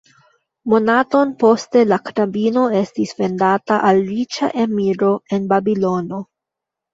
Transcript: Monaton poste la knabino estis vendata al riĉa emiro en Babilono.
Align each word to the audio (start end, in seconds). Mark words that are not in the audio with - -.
Monaton 0.71 1.33
poste 1.43 1.83
la 1.89 1.99
knabino 2.07 2.63
estis 2.79 3.13
vendata 3.19 3.77
al 3.91 4.01
riĉa 4.09 4.51
emiro 4.65 5.13
en 5.39 5.47
Babilono. 5.55 6.25